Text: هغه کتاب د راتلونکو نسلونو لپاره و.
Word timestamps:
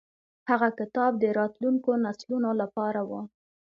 هغه 0.49 0.69
کتاب 0.79 1.11
د 1.19 1.23
راتلونکو 1.39 1.91
نسلونو 2.05 2.49
لپاره 2.61 3.01
و. 3.09 3.11